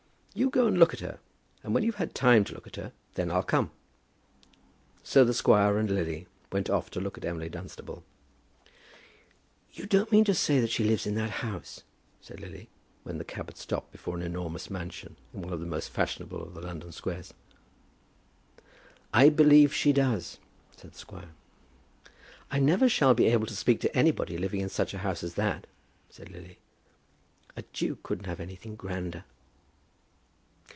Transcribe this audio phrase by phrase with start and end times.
[0.33, 1.19] "You go and look at her,
[1.61, 3.69] and when you've had time to look at her, then I'll come!"
[5.03, 8.05] So the squire and Lily went off to look at Emily Dunstable.
[9.73, 11.83] "You don't mean to say that she lives in that house?"
[12.21, 12.69] said Lily,
[13.03, 16.41] when the cab was stopped before an enormous mansion in one of the most fashionable
[16.41, 17.33] of the London squares.
[19.13, 20.37] "I believe she does,"
[20.77, 21.31] said the squire.
[22.49, 25.33] "I never shall be able to speak to anybody living in such a house as
[25.33, 25.67] that,"
[26.09, 26.57] said Lily.
[27.57, 29.25] "A duke couldn't have anything grander."